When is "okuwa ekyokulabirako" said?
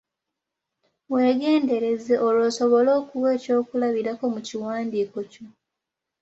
2.99-4.23